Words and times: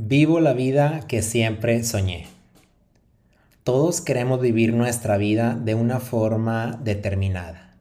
Vivo 0.00 0.38
la 0.38 0.52
vida 0.52 1.00
que 1.08 1.22
siempre 1.22 1.82
soñé. 1.82 2.28
Todos 3.64 4.00
queremos 4.00 4.40
vivir 4.40 4.72
nuestra 4.72 5.16
vida 5.16 5.56
de 5.56 5.74
una 5.74 5.98
forma 5.98 6.78
determinada. 6.84 7.74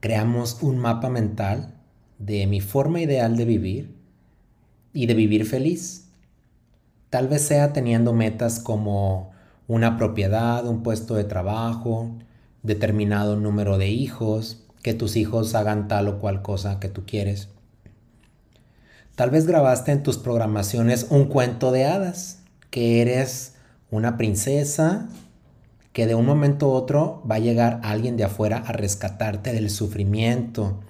Creamos 0.00 0.62
un 0.62 0.78
mapa 0.78 1.10
mental 1.10 1.74
de 2.18 2.46
mi 2.46 2.62
forma 2.62 3.02
ideal 3.02 3.36
de 3.36 3.44
vivir 3.44 3.94
y 4.94 5.04
de 5.04 5.12
vivir 5.12 5.44
feliz. 5.44 6.08
Tal 7.10 7.28
vez 7.28 7.42
sea 7.42 7.74
teniendo 7.74 8.14
metas 8.14 8.58
como 8.58 9.32
una 9.68 9.98
propiedad, 9.98 10.66
un 10.66 10.82
puesto 10.82 11.14
de 11.14 11.24
trabajo, 11.24 12.16
determinado 12.62 13.36
número 13.36 13.76
de 13.76 13.90
hijos, 13.90 14.64
que 14.82 14.94
tus 14.94 15.14
hijos 15.14 15.54
hagan 15.54 15.88
tal 15.88 16.08
o 16.08 16.20
cual 16.20 16.40
cosa 16.40 16.80
que 16.80 16.88
tú 16.88 17.04
quieres 17.04 17.50
Tal 19.20 19.28
vez 19.28 19.46
grabaste 19.46 19.92
en 19.92 20.02
tus 20.02 20.16
programaciones 20.16 21.08
un 21.10 21.26
cuento 21.26 21.72
de 21.72 21.84
hadas, 21.84 22.38
que 22.70 23.02
eres 23.02 23.52
una 23.90 24.16
princesa 24.16 25.10
que 25.92 26.06
de 26.06 26.14
un 26.14 26.24
momento 26.24 26.64
a 26.64 26.68
otro 26.70 27.22
va 27.30 27.34
a 27.34 27.40
llegar 27.40 27.80
alguien 27.82 28.16
de 28.16 28.24
afuera 28.24 28.64
a 28.66 28.72
rescatarte 28.72 29.52
del 29.52 29.68
sufrimiento 29.68 30.80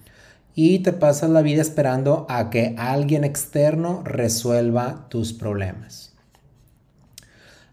y 0.55 0.79
te 0.79 0.93
pasas 0.93 1.29
la 1.31 1.43
vida 1.43 1.61
esperando 1.61 2.25
a 2.29 2.51
que 2.51 2.77
alguien 2.79 3.25
externo 3.25 4.03
resuelva 4.05 5.09
tus 5.09 5.33
problemas. 5.33 6.13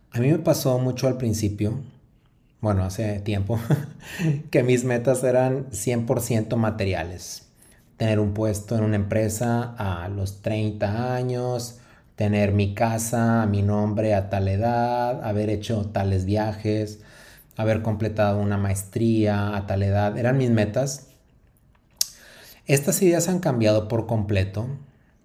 A 0.10 0.20
mí 0.20 0.32
me 0.32 0.40
pasó 0.40 0.80
mucho 0.80 1.06
al 1.06 1.18
principio, 1.18 1.84
bueno, 2.62 2.84
hace 2.84 3.20
tiempo, 3.20 3.60
que 4.50 4.64
mis 4.64 4.86
metas 4.86 5.24
eran 5.24 5.70
100% 5.70 6.56
materiales 6.56 7.47
tener 7.98 8.20
un 8.20 8.34
puesto 8.34 8.76
en 8.78 8.84
una 8.84 8.96
empresa 8.96 9.76
a 9.78 10.08
los 10.08 10.42
30 10.42 11.16
años, 11.16 11.80
tener 12.16 12.52
mi 12.52 12.74
casa 12.74 13.46
mi 13.48 13.62
nombre 13.62 14.14
a 14.14 14.30
tal 14.30 14.48
edad, 14.48 15.24
haber 15.24 15.50
hecho 15.50 15.88
tales 15.88 16.26
viajes, 16.26 17.00
haber 17.58 17.82
completado 17.82 18.40
una 18.40 18.58
maestría 18.58 19.56
a 19.56 19.66
tal 19.66 19.84
edad. 19.84 20.18
Eran 20.18 20.38
mis 20.38 20.52
metas. 20.52 21.08
Estas 22.68 23.02
ideas 23.02 23.28
han 23.28 23.40
cambiado 23.40 23.88
por 23.88 24.06
completo 24.06 24.68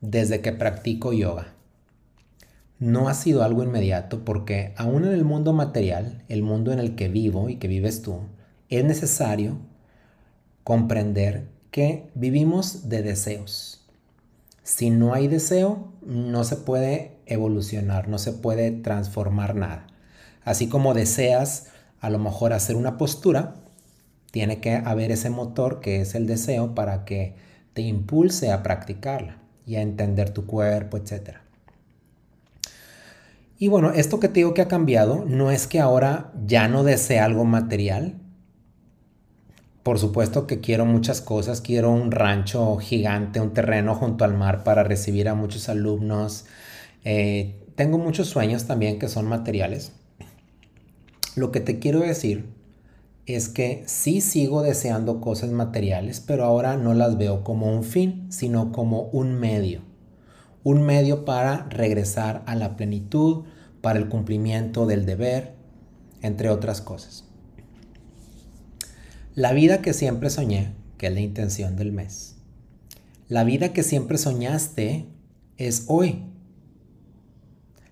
desde 0.01 0.41
que 0.41 0.53
practico 0.53 1.13
yoga. 1.13 1.49
No 2.79 3.09
ha 3.09 3.15
sido 3.15 3.45
algo 3.45 3.63
inmediato 3.63 4.25
porque 4.25 4.75
aún 4.77 5.05
en 5.05 5.13
el 5.13 5.25
mundo 5.25 5.53
material, 5.53 6.25
el 6.29 6.43
mundo 6.43 6.73
en 6.73 6.79
el 6.79 6.97
que 6.97 7.09
vivo 7.09 7.49
y 7.49 7.57
que 7.57 7.69
vives 7.69 8.03
tú, 8.03 8.21
es 8.69 8.85
necesario 8.85 9.59
comprender 10.65 11.52
que 11.73 12.11
vivimos 12.15 12.89
de 12.91 13.03
deseos. 13.03 13.81
Si 14.63 14.91
no 14.91 15.15
hay 15.15 15.27
deseo, 15.27 15.89
no 16.07 16.45
se 16.45 16.57
puede 16.57 17.17
evolucionar, 17.27 18.09
no 18.09 18.19
se 18.19 18.33
puede 18.33 18.71
transformar 18.71 19.57
nada. 19.57 19.87
Así 20.45 20.69
como 20.69 20.95
deseas 20.95 21.69
a 22.01 22.11
lo 22.11 22.19
mejor 22.19 22.53
hacer 22.53 22.77
una 22.77 22.99
postura, 22.99 23.55
tiene 24.31 24.61
que 24.61 24.75
haber 24.75 25.11
ese 25.11 25.31
motor 25.31 25.81
que 25.81 26.03
es 26.03 26.15
el 26.15 26.27
deseo 26.27 26.75
para 26.75 27.05
que 27.05 27.37
te 27.73 27.83
impulse 27.83 28.53
a 28.53 28.63
practicarla 28.63 29.39
y 29.67 29.77
a 29.77 29.83
entender 29.83 30.31
tu 30.31 30.47
cuerpo, 30.47 30.99
etc. 30.99 31.39
Y 33.59 33.69
bueno, 33.69 33.93
esto 33.93 34.21
que 34.21 34.29
te 34.29 34.41
digo 34.41 34.53
que 34.53 34.63
ha 34.63 34.69
cambiado 34.69 35.25
no 35.27 35.51
es 35.51 35.67
que 35.67 35.81
ahora 35.81 36.33
ya 36.47 36.69
no 36.69 36.85
desee 36.85 37.19
algo 37.19 37.45
material, 37.45 38.17
por 39.83 39.99
supuesto 39.99 40.47
que 40.47 40.61
quiero 40.61 40.87
muchas 40.87 41.21
cosas, 41.21 41.61
quiero 41.61 41.91
un 41.91 42.13
rancho 42.13 42.77
gigante, 42.77 43.41
un 43.41 43.53
terreno 43.53 43.95
junto 43.95 44.25
al 44.25 44.35
mar 44.35 44.63
para 44.63 44.85
recibir 44.85 45.29
a 45.29 45.35
muchos 45.35 45.69
alumnos. 45.69 46.45
Eh, 47.05 47.61
tengo 47.75 47.99
muchos 47.99 48.29
sueños 48.29 48.67
también 48.67 48.99
que 48.99 49.09
son 49.09 49.27
materiales. 49.27 49.93
Lo 51.35 51.51
que 51.51 51.61
te 51.61 51.79
quiero 51.81 52.01
decir 52.01 52.47
es 53.27 53.49
que 53.49 53.83
sí 53.87 54.21
sigo 54.21 54.63
deseando 54.63 55.21
cosas 55.21 55.51
materiales, 55.51 56.21
pero 56.21 56.45
ahora 56.45 56.77
no 56.77 56.95
las 56.95 57.19
veo 57.19 57.43
como 57.43 57.73
un 57.73 57.83
fin, 57.83 58.27
sino 58.31 58.71
como 58.71 59.03
un 59.13 59.35
medio. 59.35 59.81
Un 60.63 60.83
medio 60.83 61.25
para 61.25 61.67
regresar 61.71 62.43
a 62.47 62.55
la 62.55 62.77
plenitud, 62.77 63.45
para 63.81 63.99
el 63.99 64.09
cumplimiento 64.09 64.87
del 64.87 65.07
deber, 65.07 65.55
entre 66.21 66.51
otras 66.51 66.81
cosas. 66.81 67.25
La 69.35 69.55
vida 69.55 69.81
que 69.81 69.95
siempre 69.95 70.29
soñé, 70.29 70.75
que 70.99 71.07
es 71.07 71.15
la 71.15 71.21
intención 71.21 71.75
del 71.75 71.91
mes. 71.91 72.37
La 73.29 73.45
vida 73.45 73.73
que 73.73 73.83
siempre 73.83 74.19
soñaste 74.19 75.07
es 75.57 75.87
hoy. 75.89 76.25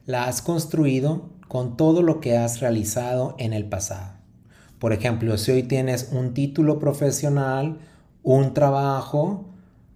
La 0.04 0.24
has 0.26 0.42
construido 0.42 1.30
con 1.48 1.78
todo 1.78 2.02
lo 2.02 2.20
que 2.20 2.36
has 2.36 2.60
realizado 2.60 3.36
en 3.38 3.54
el 3.54 3.64
pasado. 3.64 4.18
Por 4.78 4.92
ejemplo, 4.92 5.38
si 5.38 5.52
hoy 5.52 5.62
tienes 5.62 6.10
un 6.12 6.34
título 6.34 6.78
profesional, 6.78 7.78
un 8.22 8.52
trabajo, 8.52 9.46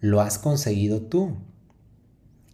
lo 0.00 0.22
has 0.22 0.38
conseguido 0.38 1.02
tú. 1.02 1.36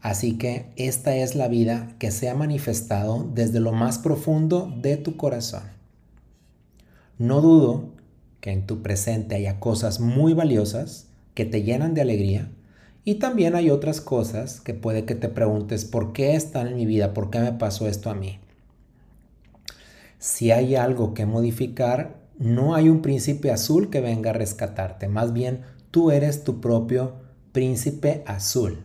Así 0.01 0.37
que 0.37 0.73
esta 0.75 1.15
es 1.15 1.37
la 1.37 1.47
vida 1.47 1.95
que 2.01 2.11
se 2.11 2.29
ha 2.29 2.35
manifestado 2.35 3.31
desde 3.35 3.61
lo 3.61 3.71
más 3.71 4.01
profundo 4.01 4.75
de 4.83 4.97
tu 4.97 5.17
corazón. 5.17 5.63
No 7.19 7.41
dudo 7.41 8.00
que 8.41 8.51
en 8.53 8.67
tu 8.67 8.83
presente 8.83 9.35
haya 9.35 9.61
cosas 9.61 10.01
muy 10.01 10.35
valiosas 10.35 11.09
que 11.35 11.45
te 11.45 11.63
llenan 11.63 11.95
de 11.95 12.01
alegría 12.01 12.51
y 13.05 13.17
también 13.17 13.55
hay 13.55 13.71
otras 13.71 14.01
cosas 14.01 14.61
que 14.61 14.75
puede 14.75 15.05
que 15.05 15.15
te 15.15 15.29
preguntes 15.29 15.85
por 15.85 16.13
qué 16.13 16.35
están 16.35 16.69
en 16.69 16.77
mi 16.77 16.87
vida, 16.87 17.15
por 17.15 17.31
qué 17.31 17.41
me 17.41 17.53
pasó 17.53 17.89
esto 17.89 18.11
a 18.11 18.15
mí. 18.15 18.39
Si 20.19 20.51
hay 20.51 20.75
algo 20.77 21.15
que 21.15 21.25
modificar, 21.25 22.21
no 22.39 22.75
hay 22.75 22.89
un 22.89 23.01
príncipe 23.01 23.51
azul 23.51 23.89
que 23.89 24.01
venga 24.01 24.31
a 24.31 24.35
rescatarte, 24.35 25.09
más 25.09 25.33
bien 25.33 25.63
tú 25.91 26.11
eres 26.11 26.45
tu 26.45 26.61
propio 26.61 27.15
príncipe 27.53 28.23
azul. 28.27 28.85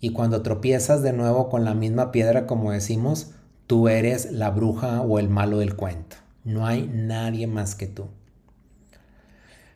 Y 0.00 0.10
cuando 0.10 0.42
tropiezas 0.42 1.02
de 1.02 1.12
nuevo 1.12 1.48
con 1.48 1.64
la 1.64 1.74
misma 1.74 2.12
piedra, 2.12 2.46
como 2.46 2.72
decimos, 2.72 3.30
tú 3.66 3.88
eres 3.88 4.32
la 4.32 4.50
bruja 4.50 5.00
o 5.00 5.18
el 5.18 5.30
malo 5.30 5.58
del 5.58 5.76
cuento. 5.76 6.16
No 6.44 6.66
hay 6.66 6.90
nadie 6.92 7.46
más 7.46 7.74
que 7.74 7.86
tú. 7.86 8.08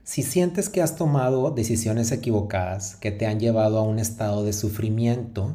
Si 0.09 0.23
sientes 0.23 0.71
que 0.71 0.81
has 0.81 0.97
tomado 0.97 1.51
decisiones 1.51 2.13
equivocadas 2.13 2.97
que 2.97 3.11
te 3.11 3.27
han 3.27 3.39
llevado 3.39 3.77
a 3.77 3.83
un 3.83 3.99
estado 3.99 4.43
de 4.43 4.55
sufrimiento, 4.55 5.55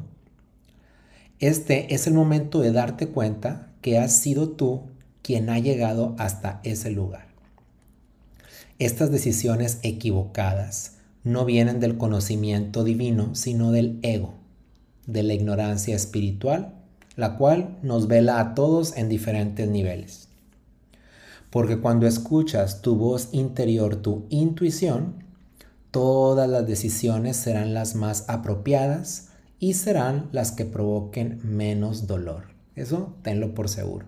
este 1.39 1.95
es 1.95 2.05
el 2.05 2.13
momento 2.13 2.59
de 2.59 2.71
darte 2.71 3.07
cuenta 3.07 3.71
que 3.81 3.97
has 3.97 4.13
sido 4.13 4.49
tú 4.49 4.83
quien 5.23 5.49
ha 5.49 5.57
llegado 5.57 6.13
hasta 6.19 6.61
ese 6.63 6.91
lugar. 6.91 7.29
Estas 8.77 9.09
decisiones 9.09 9.79
equivocadas 9.81 10.97
no 11.23 11.45
vienen 11.45 11.79
del 11.79 11.97
conocimiento 11.97 12.83
divino, 12.83 13.33
sino 13.33 13.71
del 13.71 13.97
ego, 14.03 14.35
de 15.07 15.23
la 15.23 15.33
ignorancia 15.33 15.95
espiritual, 15.95 16.75
la 17.15 17.37
cual 17.39 17.79
nos 17.81 18.07
vela 18.07 18.39
a 18.39 18.53
todos 18.53 18.95
en 18.97 19.09
diferentes 19.09 19.67
niveles. 19.67 20.27
Porque 21.53 21.77
cuando 21.77 22.07
escuchas 22.07 22.81
tu 22.81 22.95
voz 22.95 23.29
interior, 23.31 23.97
tu 23.97 24.25
intuición, 24.29 25.23
todas 25.91 26.49
las 26.49 26.65
decisiones 26.65 27.37
serán 27.37 27.75
las 27.75 27.93
más 27.93 28.27
apropiadas 28.27 29.29
y 29.59 29.75
serán 29.75 30.29
las 30.31 30.51
que 30.51 30.65
provoquen 30.65 31.39
menos 31.43 32.07
dolor. 32.07 32.45
Eso 32.75 33.15
tenlo 33.21 33.53
por 33.53 33.69
seguro. 33.69 34.07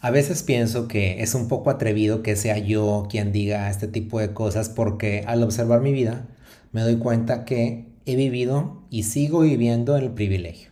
A 0.00 0.10
veces 0.10 0.42
pienso 0.42 0.88
que 0.88 1.22
es 1.22 1.34
un 1.34 1.46
poco 1.46 1.68
atrevido 1.68 2.22
que 2.22 2.36
sea 2.36 2.56
yo 2.56 3.06
quien 3.10 3.32
diga 3.32 3.68
este 3.68 3.86
tipo 3.86 4.18
de 4.18 4.32
cosas 4.32 4.70
porque 4.70 5.24
al 5.26 5.42
observar 5.42 5.82
mi 5.82 5.92
vida 5.92 6.26
me 6.72 6.80
doy 6.80 6.96
cuenta 6.96 7.44
que 7.44 7.84
he 8.06 8.16
vivido 8.16 8.80
y 8.88 9.02
sigo 9.02 9.40
viviendo 9.40 9.94
en 9.98 10.04
el 10.04 10.12
privilegio. 10.12 10.70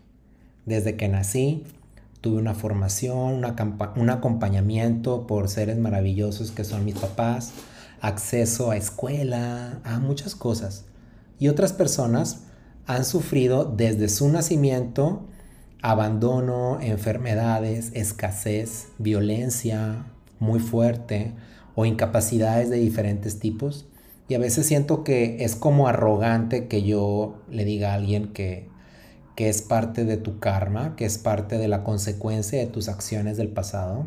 Desde 0.64 0.96
que 0.96 1.08
nací 1.08 1.64
tuve 2.20 2.38
una 2.38 2.54
formación, 2.54 3.42
un 3.96 4.10
acompañamiento 4.10 5.26
por 5.26 5.48
seres 5.48 5.78
maravillosos 5.78 6.50
que 6.50 6.64
son 6.64 6.84
mis 6.84 6.96
papás, 6.96 7.52
acceso 8.00 8.70
a 8.70 8.76
escuela, 8.76 9.80
a 9.84 9.98
muchas 9.98 10.34
cosas. 10.34 10.84
Y 11.38 11.48
otras 11.48 11.72
personas 11.72 12.44
han 12.86 13.04
sufrido 13.04 13.64
desde 13.64 14.08
su 14.08 14.28
nacimiento 14.28 15.26
abandono, 15.82 16.78
enfermedades, 16.80 17.90
escasez, 17.94 18.88
violencia 18.98 20.04
muy 20.38 20.60
fuerte 20.60 21.32
o 21.74 21.86
incapacidades 21.86 22.68
de 22.68 22.76
diferentes 22.76 23.38
tipos. 23.38 23.86
Y 24.28 24.34
a 24.34 24.38
veces 24.38 24.66
siento 24.66 25.04
que 25.04 25.44
es 25.44 25.56
como 25.56 25.88
arrogante 25.88 26.68
que 26.68 26.82
yo 26.82 27.42
le 27.50 27.64
diga 27.64 27.92
a 27.92 27.94
alguien 27.94 28.32
que 28.32 28.68
que 29.40 29.48
es 29.48 29.62
parte 29.62 30.04
de 30.04 30.18
tu 30.18 30.38
karma, 30.38 30.96
que 30.96 31.06
es 31.06 31.16
parte 31.16 31.56
de 31.56 31.66
la 31.66 31.82
consecuencia 31.82 32.58
de 32.58 32.66
tus 32.66 32.90
acciones 32.90 33.38
del 33.38 33.48
pasado. 33.48 34.04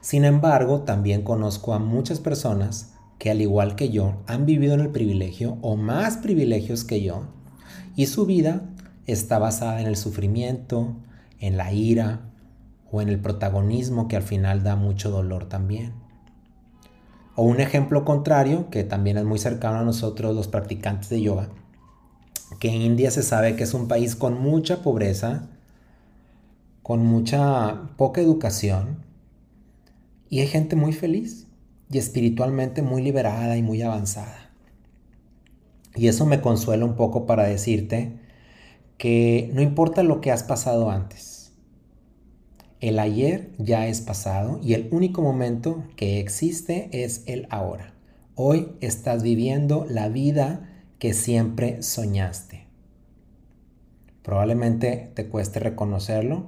Sin 0.00 0.24
embargo, 0.24 0.82
también 0.82 1.22
conozco 1.22 1.74
a 1.74 1.80
muchas 1.80 2.20
personas 2.20 2.92
que 3.18 3.28
al 3.28 3.40
igual 3.40 3.74
que 3.74 3.88
yo 3.88 4.22
han 4.28 4.46
vivido 4.46 4.74
en 4.74 4.82
el 4.82 4.90
privilegio 4.90 5.58
o 5.62 5.74
más 5.74 6.16
privilegios 6.16 6.84
que 6.84 7.02
yo 7.02 7.24
y 7.96 8.06
su 8.06 8.24
vida 8.24 8.62
está 9.08 9.40
basada 9.40 9.80
en 9.80 9.88
el 9.88 9.96
sufrimiento, 9.96 10.94
en 11.40 11.56
la 11.56 11.72
ira 11.72 12.20
o 12.92 13.02
en 13.02 13.08
el 13.08 13.18
protagonismo 13.18 14.06
que 14.06 14.14
al 14.14 14.22
final 14.22 14.62
da 14.62 14.76
mucho 14.76 15.10
dolor 15.10 15.48
también. 15.48 15.92
O 17.34 17.42
un 17.42 17.58
ejemplo 17.58 18.04
contrario, 18.04 18.70
que 18.70 18.84
también 18.84 19.18
es 19.18 19.24
muy 19.24 19.40
cercano 19.40 19.78
a 19.78 19.84
nosotros 19.84 20.36
los 20.36 20.46
practicantes 20.46 21.08
de 21.08 21.20
yoga, 21.20 21.48
que 22.58 22.68
India 22.68 23.10
se 23.10 23.22
sabe 23.22 23.56
que 23.56 23.64
es 23.64 23.74
un 23.74 23.88
país 23.88 24.16
con 24.16 24.40
mucha 24.40 24.82
pobreza, 24.82 25.48
con 26.82 27.04
mucha 27.04 27.90
poca 27.96 28.20
educación, 28.20 29.04
y 30.30 30.40
hay 30.40 30.46
gente 30.46 30.76
muy 30.76 30.92
feliz 30.92 31.46
y 31.90 31.98
espiritualmente 31.98 32.82
muy 32.82 33.02
liberada 33.02 33.56
y 33.56 33.62
muy 33.62 33.82
avanzada. 33.82 34.50
Y 35.94 36.08
eso 36.08 36.26
me 36.26 36.40
consuela 36.40 36.84
un 36.84 36.96
poco 36.96 37.26
para 37.26 37.44
decirte 37.44 38.18
que 38.98 39.50
no 39.54 39.62
importa 39.62 40.02
lo 40.02 40.20
que 40.20 40.30
has 40.30 40.42
pasado 40.42 40.90
antes, 40.90 41.38
el 42.80 43.00
ayer 43.00 43.50
ya 43.58 43.88
es 43.88 44.00
pasado 44.00 44.60
y 44.62 44.74
el 44.74 44.88
único 44.92 45.20
momento 45.20 45.84
que 45.96 46.20
existe 46.20 46.88
es 46.92 47.24
el 47.26 47.46
ahora. 47.50 47.94
Hoy 48.36 48.68
estás 48.80 49.24
viviendo 49.24 49.84
la 49.88 50.08
vida 50.08 50.67
que 50.98 51.14
siempre 51.14 51.82
soñaste. 51.82 52.66
Probablemente 54.22 55.10
te 55.14 55.26
cueste 55.26 55.60
reconocerlo, 55.60 56.46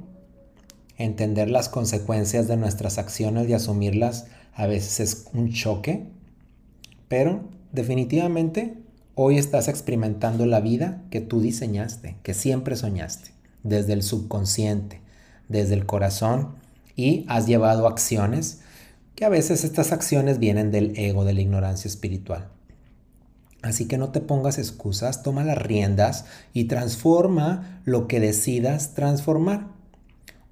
entender 0.96 1.50
las 1.50 1.68
consecuencias 1.68 2.46
de 2.48 2.56
nuestras 2.56 2.98
acciones 2.98 3.48
y 3.48 3.54
asumirlas 3.54 4.26
a 4.52 4.66
veces 4.66 5.00
es 5.00 5.26
un 5.32 5.50
choque, 5.50 6.06
pero 7.08 7.48
definitivamente 7.72 8.74
hoy 9.14 9.38
estás 9.38 9.68
experimentando 9.68 10.44
la 10.46 10.60
vida 10.60 11.02
que 11.10 11.20
tú 11.20 11.40
diseñaste, 11.40 12.16
que 12.22 12.34
siempre 12.34 12.76
soñaste, 12.76 13.30
desde 13.62 13.94
el 13.94 14.02
subconsciente, 14.02 15.00
desde 15.48 15.74
el 15.74 15.86
corazón 15.86 16.56
y 16.96 17.24
has 17.28 17.46
llevado 17.46 17.86
acciones 17.86 18.60
que 19.14 19.24
a 19.24 19.28
veces 19.28 19.64
estas 19.64 19.92
acciones 19.92 20.38
vienen 20.38 20.70
del 20.70 20.98
ego, 20.98 21.24
de 21.24 21.34
la 21.34 21.40
ignorancia 21.40 21.88
espiritual. 21.88 22.48
Así 23.62 23.86
que 23.86 23.98
no 23.98 24.10
te 24.10 24.20
pongas 24.20 24.58
excusas, 24.58 25.22
toma 25.22 25.44
las 25.44 25.58
riendas 25.58 26.24
y 26.54 26.64
transforma 26.64 27.80
lo 27.84 28.08
que 28.08 28.20
decidas 28.20 28.94
transformar. 28.94 29.68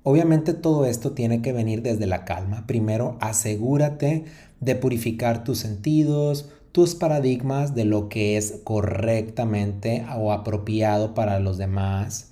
Obviamente 0.02 0.54
todo 0.54 0.84
esto 0.84 1.12
tiene 1.12 1.42
que 1.42 1.52
venir 1.52 1.82
desde 1.82 2.06
la 2.06 2.24
calma. 2.24 2.66
Primero 2.66 3.16
asegúrate 3.20 4.24
de 4.60 4.74
purificar 4.74 5.44
tus 5.44 5.58
sentidos, 5.58 6.50
tus 6.72 6.94
paradigmas 6.94 7.74
de 7.74 7.84
lo 7.84 8.08
que 8.08 8.36
es 8.36 8.60
correctamente 8.64 10.06
o 10.16 10.32
apropiado 10.32 11.14
para 11.14 11.40
los 11.40 11.58
demás. 11.58 12.28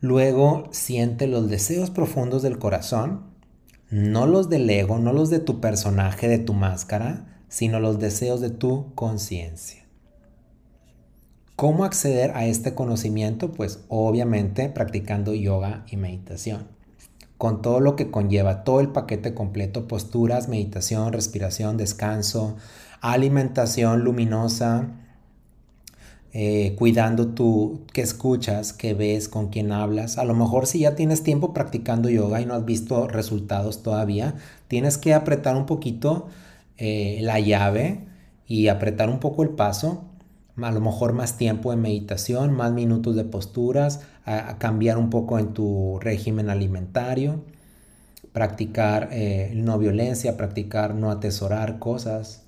Luego 0.00 0.68
siente 0.70 1.26
los 1.26 1.48
deseos 1.48 1.90
profundos 1.90 2.42
del 2.42 2.58
corazón, 2.58 3.22
no 3.90 4.26
los 4.26 4.48
del 4.48 4.68
ego, 4.68 4.98
no 4.98 5.12
los 5.12 5.30
de 5.30 5.38
tu 5.38 5.60
personaje, 5.60 6.28
de 6.28 6.38
tu 6.38 6.54
máscara, 6.54 7.35
sino 7.48 7.80
los 7.80 7.98
deseos 7.98 8.40
de 8.40 8.50
tu 8.50 8.94
conciencia. 8.94 9.86
¿Cómo 11.56 11.84
acceder 11.84 12.32
a 12.32 12.44
este 12.44 12.74
conocimiento? 12.74 13.52
Pues 13.52 13.80
obviamente 13.88 14.68
practicando 14.68 15.32
yoga 15.34 15.84
y 15.90 15.96
meditación. 15.96 16.68
Con 17.38 17.62
todo 17.62 17.80
lo 17.80 17.96
que 17.96 18.10
conlleva, 18.10 18.62
todo 18.62 18.80
el 18.80 18.88
paquete 18.88 19.32
completo, 19.32 19.88
posturas, 19.88 20.48
meditación, 20.48 21.14
respiración, 21.14 21.78
descanso, 21.78 22.56
alimentación 23.00 24.04
luminosa, 24.04 24.88
eh, 26.32 26.74
cuidando 26.76 27.28
tu 27.28 27.86
qué 27.94 28.02
escuchas, 28.02 28.74
qué 28.74 28.92
ves, 28.92 29.30
con 29.30 29.48
quién 29.48 29.72
hablas. 29.72 30.18
A 30.18 30.24
lo 30.24 30.34
mejor 30.34 30.66
si 30.66 30.80
ya 30.80 30.94
tienes 30.94 31.22
tiempo 31.22 31.54
practicando 31.54 32.10
yoga 32.10 32.42
y 32.42 32.44
no 32.44 32.52
has 32.52 32.66
visto 32.66 33.08
resultados 33.08 33.82
todavía, 33.82 34.34
tienes 34.68 34.98
que 34.98 35.14
apretar 35.14 35.56
un 35.56 35.64
poquito 35.64 36.28
eh, 36.78 37.18
la 37.22 37.40
llave 37.40 38.06
y 38.46 38.68
apretar 38.68 39.08
un 39.08 39.18
poco 39.18 39.42
el 39.42 39.50
paso, 39.50 40.04
a 40.62 40.70
lo 40.70 40.80
mejor 40.80 41.12
más 41.12 41.36
tiempo 41.36 41.72
en 41.72 41.80
meditación, 41.80 42.52
más 42.52 42.72
minutos 42.72 43.16
de 43.16 43.24
posturas, 43.24 44.00
cambiar 44.58 44.98
un 44.98 45.10
poco 45.10 45.38
en 45.38 45.52
tu 45.52 45.98
régimen 46.00 46.50
alimentario, 46.50 47.44
practicar 48.32 49.08
eh, 49.12 49.52
no 49.54 49.78
violencia, 49.78 50.36
practicar 50.36 50.94
no 50.94 51.10
atesorar 51.10 51.78
cosas, 51.78 52.44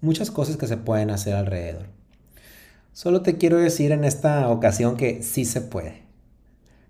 muchas 0.00 0.30
cosas 0.30 0.56
que 0.56 0.66
se 0.66 0.76
pueden 0.76 1.10
hacer 1.10 1.34
alrededor. 1.34 1.86
Solo 2.92 3.22
te 3.22 3.36
quiero 3.36 3.58
decir 3.58 3.92
en 3.92 4.04
esta 4.04 4.48
ocasión 4.48 4.96
que 4.96 5.22
sí 5.22 5.44
se 5.44 5.60
puede. 5.60 6.02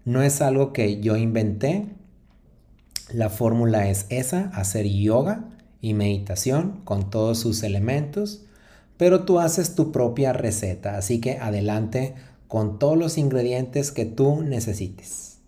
No 0.05 0.23
es 0.23 0.41
algo 0.41 0.73
que 0.73 1.01
yo 1.01 1.17
inventé. 1.17 1.87
La 3.13 3.29
fórmula 3.29 3.89
es 3.89 4.07
esa, 4.09 4.51
hacer 4.55 4.87
yoga 4.87 5.45
y 5.81 5.95
meditación 5.95 6.81
con 6.85 7.11
todos 7.11 7.39
sus 7.39 7.63
elementos, 7.63 8.43
pero 8.97 9.25
tú 9.25 9.41
haces 9.41 9.75
tu 9.75 9.93
propia 9.93 10.33
receta, 10.33 10.97
así 10.97 11.21
que 11.21 11.39
adelante 11.39 12.15
con 12.49 12.79
todos 12.79 12.99
los 12.99 13.17
ingredientes 13.17 13.93
que 13.93 14.05
tú 14.05 14.43
necesites. 14.43 15.39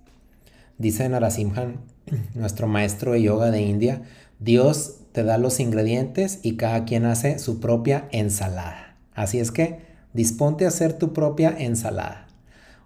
Dice 0.79 1.09
Narasimhan, 1.09 1.81
nuestro 2.35 2.67
maestro 2.69 3.13
de 3.13 3.23
yoga 3.23 3.51
de 3.51 3.63
India, 3.63 4.03
Dios 4.39 4.97
te 5.13 5.23
da 5.25 5.39
los 5.39 5.61
ingredientes 5.61 6.41
y 6.43 6.57
cada 6.57 6.85
quien 6.85 7.05
hace 7.05 7.39
su 7.39 7.61
propia 7.61 8.09
ensalada. 8.11 8.97
Así 9.15 9.39
es 9.39 9.51
que 9.51 9.81
disponte 10.13 10.65
a 10.65 10.69
hacer 10.69 10.95
tu 10.95 11.13
propia 11.13 11.55
ensalada. 11.59 12.27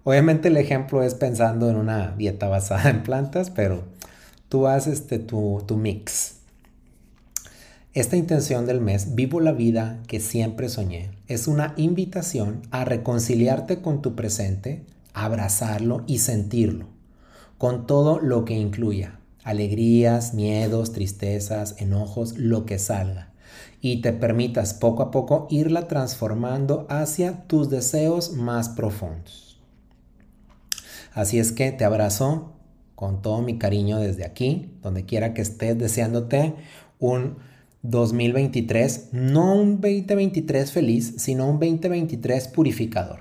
Obviamente 0.03 0.49
el 0.49 0.57
ejemplo 0.57 1.03
es 1.03 1.15
pensando 1.15 1.69
en 1.69 1.75
una 1.75 2.15
dieta 2.15 2.47
basada 2.47 2.89
en 2.89 3.03
plantas, 3.03 3.49
pero 3.49 3.83
tú 4.49 4.67
haces 4.67 4.99
este, 4.99 5.19
tu, 5.19 5.63
tu 5.67 5.77
mix. 5.77 6.36
Esta 7.97 8.15
intención 8.15 8.67
del 8.67 8.79
mes, 8.79 9.15
Vivo 9.15 9.39
la 9.39 9.53
vida 9.53 10.03
que 10.05 10.19
siempre 10.19 10.69
soñé, 10.69 11.09
es 11.27 11.47
una 11.47 11.73
invitación 11.77 12.61
a 12.69 12.85
reconciliarte 12.85 13.81
con 13.81 14.03
tu 14.03 14.13
presente, 14.13 14.85
abrazarlo 15.15 16.03
y 16.05 16.19
sentirlo, 16.19 16.89
con 17.57 17.87
todo 17.87 18.19
lo 18.19 18.45
que 18.45 18.53
incluya, 18.53 19.19
alegrías, 19.43 20.35
miedos, 20.35 20.91
tristezas, 20.91 21.81
enojos, 21.81 22.37
lo 22.37 22.67
que 22.67 22.77
salga, 22.77 23.33
y 23.81 24.01
te 24.01 24.13
permitas 24.13 24.75
poco 24.75 25.01
a 25.01 25.09
poco 25.09 25.47
irla 25.49 25.87
transformando 25.87 26.85
hacia 26.91 27.47
tus 27.47 27.71
deseos 27.71 28.31
más 28.31 28.69
profundos. 28.69 29.59
Así 31.15 31.39
es 31.39 31.51
que 31.51 31.71
te 31.71 31.83
abrazo 31.83 32.53
con 32.93 33.23
todo 33.23 33.41
mi 33.41 33.57
cariño 33.57 33.97
desde 33.97 34.23
aquí, 34.23 34.77
donde 34.83 35.03
quiera 35.05 35.33
que 35.33 35.41
estés 35.41 35.79
deseándote 35.79 36.53
un 36.99 37.37
2023, 37.89 39.09
no 39.13 39.55
un 39.55 39.79
2023 39.79 40.71
feliz, 40.71 41.13
sino 41.17 41.49
un 41.49 41.59
2023 41.59 42.49
purificador. 42.49 43.19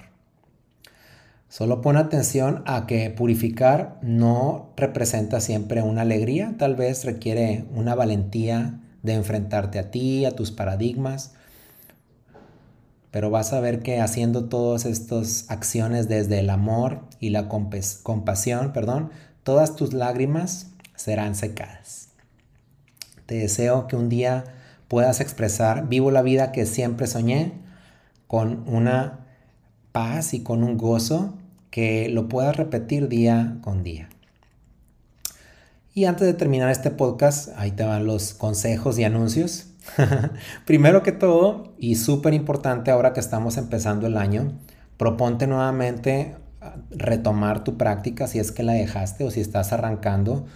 Solo 1.48 1.80
pon 1.80 1.96
atención 1.96 2.64
a 2.66 2.86
que 2.86 3.08
purificar 3.10 3.98
no 4.02 4.72
representa 4.76 5.40
siempre 5.40 5.82
una 5.82 6.02
alegría, 6.02 6.56
tal 6.58 6.74
vez 6.74 7.04
requiere 7.04 7.64
una 7.72 7.94
valentía 7.94 8.80
de 9.04 9.14
enfrentarte 9.14 9.78
a 9.78 9.92
ti, 9.92 10.24
a 10.24 10.32
tus 10.32 10.50
paradigmas, 10.50 11.34
pero 13.12 13.30
vas 13.30 13.52
a 13.52 13.60
ver 13.60 13.82
que 13.82 14.00
haciendo 14.00 14.46
todas 14.46 14.84
estas 14.84 15.48
acciones 15.48 16.08
desde 16.08 16.40
el 16.40 16.50
amor 16.50 17.02
y 17.20 17.30
la 17.30 17.48
compasión, 17.48 18.72
perdón, 18.72 19.10
todas 19.44 19.76
tus 19.76 19.94
lágrimas 19.94 20.72
serán 20.96 21.36
secadas. 21.36 22.08
Te 23.26 23.36
deseo 23.36 23.86
que 23.86 23.96
un 23.96 24.08
día 24.08 24.55
puedas 24.88 25.20
expresar, 25.20 25.88
vivo 25.88 26.10
la 26.10 26.22
vida 26.22 26.52
que 26.52 26.66
siempre 26.66 27.06
soñé, 27.06 27.52
con 28.26 28.64
una 28.66 29.26
paz 29.92 30.34
y 30.34 30.42
con 30.42 30.62
un 30.62 30.76
gozo 30.76 31.34
que 31.70 32.08
lo 32.08 32.28
puedas 32.28 32.56
repetir 32.56 33.08
día 33.08 33.58
con 33.62 33.82
día. 33.82 34.08
Y 35.94 36.04
antes 36.04 36.26
de 36.26 36.34
terminar 36.34 36.70
este 36.70 36.90
podcast, 36.90 37.48
ahí 37.56 37.70
te 37.70 37.84
van 37.84 38.06
los 38.06 38.34
consejos 38.34 38.98
y 38.98 39.04
anuncios. 39.04 39.68
Primero 40.66 41.02
que 41.02 41.12
todo, 41.12 41.72
y 41.78 41.96
súper 41.96 42.34
importante 42.34 42.90
ahora 42.90 43.12
que 43.12 43.20
estamos 43.20 43.56
empezando 43.56 44.06
el 44.06 44.18
año, 44.18 44.52
proponte 44.98 45.46
nuevamente 45.46 46.36
retomar 46.90 47.64
tu 47.64 47.76
práctica 47.76 48.26
si 48.26 48.38
es 48.38 48.52
que 48.52 48.62
la 48.62 48.72
dejaste 48.72 49.24
o 49.24 49.30
si 49.30 49.40
estás 49.40 49.72
arrancando 49.72 50.46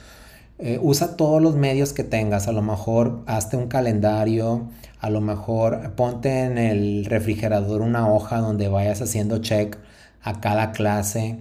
eh, 0.63 0.79
usa 0.83 1.17
todos 1.17 1.41
los 1.41 1.57
medios 1.57 1.93
que 1.93 2.05
tengas. 2.05 2.49
A 2.49 2.53
lo 2.53 2.63
mejor 2.63 3.23
hazte 3.27 3.57
un 3.57 3.69
calendario, 3.69 4.69
a 5.01 5.09
lo 5.09 5.21
mejor 5.21 5.95
ponte 5.95 6.45
en 6.45 6.59
el 6.59 7.07
refrigerador 7.07 7.81
una 7.81 8.09
hoja 8.13 8.39
donde 8.39 8.69
vayas 8.69 9.01
haciendo 9.01 9.39
check 9.39 9.79
a 10.23 10.41
cada 10.41 10.73
clase. 10.73 11.39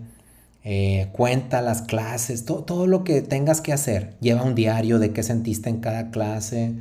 Eh, 0.63 1.09
cuenta 1.11 1.61
las 1.61 1.81
clases, 1.81 2.45
todo 2.45 2.87
lo 2.87 3.03
que 3.03 3.21
tengas 3.21 3.61
que 3.61 3.73
hacer. 3.73 4.15
Lleva 4.21 4.43
un 4.43 4.55
diario 4.55 4.99
de 4.99 5.11
qué 5.11 5.23
sentiste 5.23 5.69
en 5.69 5.79
cada 5.79 6.11
clase. 6.11 6.73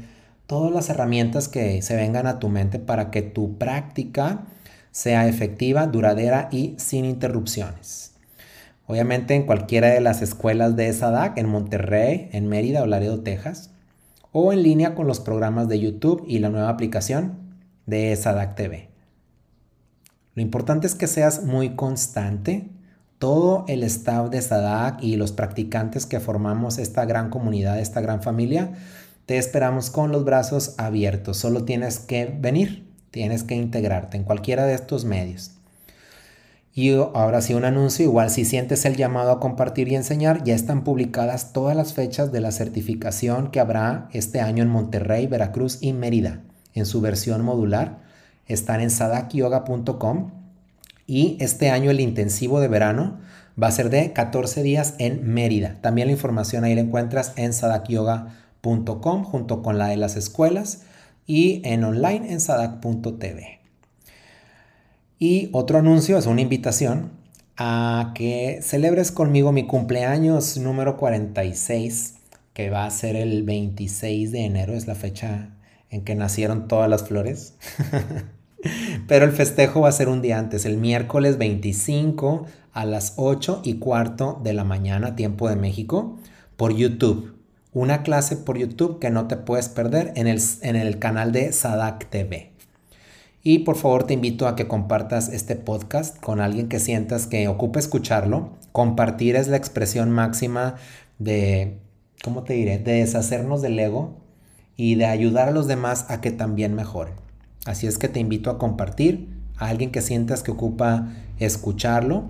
Todas 0.47 0.73
las 0.73 0.89
herramientas 0.91 1.49
que 1.49 1.83
se 1.83 1.97
vengan 1.97 2.27
a 2.27 2.39
tu 2.39 2.49
mente 2.49 2.79
para 2.79 3.11
que 3.11 3.23
tu 3.23 3.59
práctica 3.59 4.47
sea 4.93 5.29
efectiva, 5.29 5.87
duradera 5.87 6.49
y 6.53 6.75
sin 6.79 7.05
interrupciones. 7.05 8.13
Obviamente 8.89 9.35
en 9.35 9.45
cualquiera 9.45 9.89
de 9.89 10.01
las 10.01 10.23
escuelas 10.23 10.75
de 10.75 10.91
SADAC, 10.91 11.37
en 11.37 11.47
Monterrey, 11.47 12.31
en 12.33 12.49
Mérida 12.49 12.83
o 12.83 12.87
Laredo, 12.87 13.21
Texas, 13.21 13.71
o 14.33 14.51
en 14.51 14.63
línea 14.63 14.95
con 14.95 15.07
los 15.07 15.21
programas 15.21 15.69
de 15.69 15.79
YouTube 15.79 16.25
y 16.27 16.39
la 16.39 16.49
nueva 16.49 16.71
aplicación 16.71 17.35
de 17.85 18.17
SADAC 18.17 18.55
TV. 18.55 18.89
Lo 20.35 20.41
importante 20.41 20.87
es 20.87 20.95
que 20.95 21.07
seas 21.07 21.45
muy 21.45 21.77
constante. 21.77 22.71
Todo 23.19 23.67
el 23.69 23.83
staff 23.83 24.31
de 24.31 24.41
SADAC 24.41 25.03
y 25.03 25.17
los 25.17 25.33
practicantes 25.33 26.07
que 26.07 26.19
formamos 26.19 26.79
esta 26.79 27.05
gran 27.05 27.29
comunidad, 27.29 27.79
esta 27.81 28.01
gran 28.01 28.23
familia, 28.23 28.73
te 29.27 29.37
esperamos 29.37 29.91
con 29.91 30.13
los 30.13 30.25
brazos 30.25 30.77
abiertos. 30.79 31.37
Solo 31.37 31.67
tienes 31.67 31.99
que 31.99 32.25
venir, 32.41 32.91
tienes 33.11 33.45
que 33.45 33.55
integrarte 33.55 34.17
en 34.17 34.25
cualquiera 34.25 34.65
de 34.65 34.73
estos 34.73 35.05
medios. 35.05 35.58
Y 36.79 36.95
ahora 36.95 37.41
sí 37.41 37.55
un 37.55 37.65
anuncio, 37.65 38.05
igual 38.05 38.31
si 38.31 38.45
sientes 38.45 38.85
el 38.85 38.95
llamado 38.95 39.33
a 39.33 39.41
compartir 39.41 39.89
y 39.89 39.97
enseñar, 39.97 40.45
ya 40.45 40.55
están 40.55 40.85
publicadas 40.85 41.53
todas 41.53 41.77
las 41.77 41.93
fechas 41.93 42.31
de 42.31 42.41
la 42.41 42.53
certificación 42.53 43.51
que 43.51 43.59
habrá 43.59 44.09
este 44.13 44.41
año 44.41 44.63
en 44.63 44.69
Monterrey, 44.69 45.27
Veracruz 45.27 45.79
y 45.81 45.93
Mérida, 45.93 46.41
en 46.75 46.87
su 46.87 47.01
versión 47.01 47.45
modular. 47.45 47.99
Están 48.47 48.81
en 48.81 48.91
sadakyoga.com 48.91 50.31
y 51.05 51.37
este 51.41 51.71
año 51.71 51.91
el 51.91 51.99
intensivo 51.99 52.61
de 52.61 52.69
verano 52.69 53.19
va 53.61 53.67
a 53.67 53.73
ser 53.73 53.91
de 53.91 54.13
14 54.13 54.63
días 54.63 54.95
en 54.99 55.35
Mérida. 55.35 55.79
También 55.81 56.07
la 56.07 56.13
información 56.13 56.63
ahí 56.63 56.77
la 56.77 56.83
encuentras 56.83 57.33
en 57.35 57.55
sadakyoga.com 57.55 59.25
junto 59.25 59.65
con 59.65 59.79
la 59.79 59.89
de 59.89 59.97
las 59.97 60.15
escuelas 60.15 60.83
y 61.27 61.61
en 61.65 61.83
online 61.83 62.33
en 62.33 62.41
sadak.tv. 62.41 63.58
Y 65.19 65.49
otro 65.53 65.79
anuncio 65.79 66.17
es 66.17 66.27
una 66.27 66.43
invitación 66.43 67.11
a 67.57 68.13
que 68.15 68.61
celebres 68.63 69.11
conmigo 69.11 69.51
mi 69.51 69.67
cumpleaños 69.67 70.57
número 70.59 70.97
46, 70.97 72.15
que 72.53 72.71
va 72.71 72.87
a 72.87 72.91
ser 72.91 73.17
el 73.17 73.43
26 73.43 74.31
de 74.31 74.45
enero, 74.45 74.75
es 74.75 74.87
la 74.87 74.95
fecha 74.95 75.51
en 75.91 76.05
que 76.05 76.15
nacieron 76.15 76.69
todas 76.69 76.89
las 76.89 77.09
flores. 77.09 77.55
Pero 79.09 79.25
el 79.25 79.33
festejo 79.33 79.81
va 79.81 79.89
a 79.89 79.93
ser 79.93 80.09
un 80.09 80.23
día 80.23 80.39
antes, 80.39 80.65
el 80.65 80.77
miércoles 80.77 81.37
25 81.37 82.47
a 82.73 82.85
las 82.85 83.15
8 83.17 83.63
y 83.65 83.75
cuarto 83.79 84.41
de 84.45 84.53
la 84.53 84.63
mañana, 84.63 85.17
tiempo 85.17 85.49
de 85.49 85.57
México, 85.57 86.17
por 86.57 86.77
YouTube. 86.77 87.35
Una 87.73 88.05
clase 88.05 88.37
por 88.37 88.57
YouTube 88.57 89.01
que 89.01 89.11
no 89.11 89.27
te 89.27 89.37
puedes 89.37 89.69
perder 89.69 90.13
en 90.15 90.29
el, 90.29 90.41
en 90.63 90.77
el 90.77 91.01
canal 91.01 91.33
de 91.33 91.53
Sadak 91.53 92.09
TV. 92.09 92.48
Y 93.43 93.61
por 93.61 93.77
favor 93.77 94.05
te 94.05 94.15
invito 94.15 94.49
a 94.49 94.57
que 94.57 94.67
compartas 94.67 95.29
este 95.29 95.55
podcast 95.57 96.19
con 96.19 96.41
alguien 96.41 96.69
que 96.69 96.81
sientas 96.81 97.27
que 97.27 97.47
ocupe 97.49 97.79
escucharlo. 97.79 98.51
Compartir 98.73 99.37
es 99.37 99.49
la 99.49 99.57
expresión 99.57 100.11
máxima 100.11 100.75
de, 101.19 101.79
¿cómo 102.23 102.43
te 102.43 102.55
diré?, 102.55 102.79
de 102.79 102.93
deshacernos 102.95 103.63
del 103.63 103.79
ego 103.79 104.17
y 104.77 104.97
de 104.97 105.07
ayudar 105.07 105.49
a 105.49 105.53
los 105.53 105.67
demás 105.67 106.07
a 106.09 106.21
que 106.21 106.31
también 106.31 106.75
mejoren. 106.75 107.15
Así 107.65 107.87
es 107.87 107.99
que 107.99 108.09
te 108.09 108.21
invito 108.21 108.51
a 108.51 108.59
compartir 108.59 109.29
a 109.57 109.69
alguien 109.69 109.93
que 109.93 110.03
sientas 110.03 110.43
que 110.43 110.51
ocupa 110.51 111.09
escucharlo. 111.39 112.25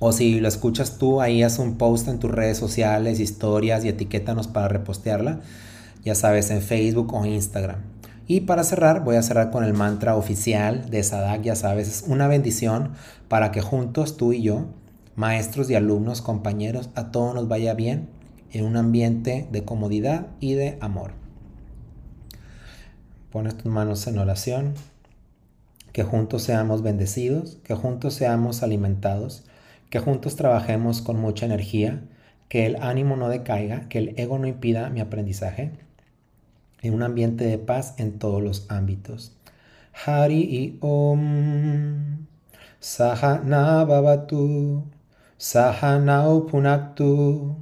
O 0.00 0.12
si 0.12 0.40
lo 0.40 0.48
escuchas 0.48 0.98
tú, 0.98 1.20
ahí 1.20 1.42
haz 1.42 1.58
un 1.58 1.76
post 1.76 2.06
en 2.06 2.18
tus 2.18 2.30
redes 2.30 2.58
sociales, 2.58 3.18
historias 3.18 3.84
y 3.84 3.88
etiquétanos 3.88 4.46
para 4.46 4.68
repostearla. 4.68 5.40
Ya 6.04 6.14
sabes, 6.14 6.50
en 6.50 6.62
Facebook 6.62 7.12
o 7.14 7.24
Instagram. 7.24 7.97
Y 8.30 8.42
para 8.42 8.62
cerrar, 8.62 9.04
voy 9.04 9.16
a 9.16 9.22
cerrar 9.22 9.50
con 9.50 9.64
el 9.64 9.72
mantra 9.72 10.14
oficial 10.14 10.90
de 10.90 11.02
Sadak, 11.02 11.40
ya 11.40 11.56
sabes, 11.56 11.88
es 11.88 12.04
una 12.06 12.28
bendición 12.28 12.92
para 13.26 13.50
que 13.52 13.62
juntos 13.62 14.18
tú 14.18 14.34
y 14.34 14.42
yo, 14.42 14.66
maestros 15.16 15.70
y 15.70 15.74
alumnos, 15.74 16.20
compañeros, 16.20 16.90
a 16.94 17.10
todos 17.10 17.34
nos 17.34 17.48
vaya 17.48 17.72
bien 17.72 18.10
en 18.52 18.66
un 18.66 18.76
ambiente 18.76 19.48
de 19.50 19.64
comodidad 19.64 20.26
y 20.40 20.52
de 20.52 20.76
amor. 20.82 21.12
Pones 23.32 23.56
tus 23.56 23.72
manos 23.72 24.06
en 24.06 24.18
oración, 24.18 24.74
que 25.92 26.04
juntos 26.04 26.42
seamos 26.42 26.82
bendecidos, 26.82 27.56
que 27.64 27.74
juntos 27.74 28.12
seamos 28.12 28.62
alimentados, 28.62 29.44
que 29.88 30.00
juntos 30.00 30.36
trabajemos 30.36 31.00
con 31.00 31.18
mucha 31.18 31.46
energía, 31.46 32.02
que 32.50 32.66
el 32.66 32.76
ánimo 32.82 33.16
no 33.16 33.30
decaiga, 33.30 33.88
que 33.88 33.96
el 33.96 34.14
ego 34.18 34.38
no 34.38 34.46
impida 34.46 34.90
mi 34.90 35.00
aprendizaje 35.00 35.87
en 36.82 36.94
un 36.94 37.02
ambiente 37.02 37.44
de 37.44 37.58
paz 37.58 37.94
en 37.98 38.18
todos 38.18 38.42
los 38.42 38.66
ámbitos. 38.68 39.32
Hari 40.06 40.42
y 40.42 40.78
Om. 40.80 42.26
Sahana 42.78 43.84
Babatu. 43.84 44.84
Sahanau 45.36 46.46
Punaktu. 46.46 47.56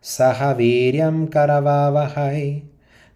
Sahaviryam 0.00 1.28
Karavavahai. 1.28 2.64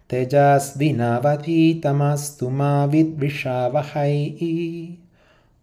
Tejas 0.07 0.77
Vinavaditamastu 0.77 2.49
Mavid 2.49 3.15
Vishavahai. 3.17 4.99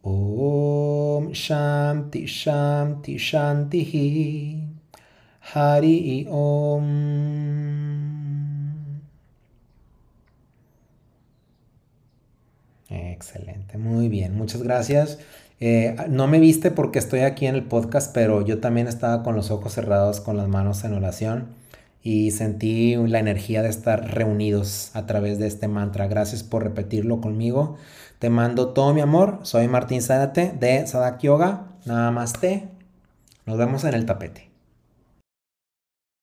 Om 0.02 1.32
Shanti 1.32 2.26
Shanti 2.26 3.18
Shanti. 3.18 4.60
Hari 5.40 6.26
Om. 6.28 8.13
Excelente, 13.14 13.78
muy 13.78 14.08
bien, 14.08 14.36
muchas 14.36 14.62
gracias. 14.62 15.18
Eh, 15.60 15.94
no 16.08 16.26
me 16.26 16.40
viste 16.40 16.72
porque 16.72 16.98
estoy 16.98 17.20
aquí 17.20 17.46
en 17.46 17.54
el 17.54 17.62
podcast, 17.62 18.12
pero 18.12 18.44
yo 18.44 18.58
también 18.58 18.88
estaba 18.88 19.22
con 19.22 19.36
los 19.36 19.52
ojos 19.52 19.72
cerrados, 19.72 20.20
con 20.20 20.36
las 20.36 20.48
manos 20.48 20.82
en 20.82 20.94
oración 20.94 21.54
y 22.02 22.32
sentí 22.32 22.96
la 22.96 23.20
energía 23.20 23.62
de 23.62 23.68
estar 23.68 24.12
reunidos 24.14 24.90
a 24.94 25.06
través 25.06 25.38
de 25.38 25.46
este 25.46 25.68
mantra. 25.68 26.08
Gracias 26.08 26.42
por 26.42 26.64
repetirlo 26.64 27.20
conmigo. 27.20 27.76
Te 28.18 28.30
mando 28.30 28.70
todo 28.70 28.92
mi 28.92 29.00
amor. 29.00 29.38
Soy 29.42 29.68
Martín 29.68 30.02
Zárate 30.02 30.52
de 30.58 30.86
Sadak 30.86 31.20
Yoga. 31.20 31.68
Nada 31.86 32.10
más 32.10 32.32
te. 32.34 32.68
Nos 33.46 33.56
vemos 33.56 33.84
en 33.84 33.94
el 33.94 34.06
tapete. 34.06 34.53